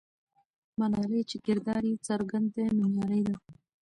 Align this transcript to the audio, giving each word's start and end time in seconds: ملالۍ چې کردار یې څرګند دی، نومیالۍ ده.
ملالۍ 0.79 1.21
چې 1.29 1.37
کردار 1.45 1.83
یې 1.89 2.03
څرګند 2.07 2.47
دی، 2.55 2.65
نومیالۍ 2.79 3.21
ده. 3.27 3.35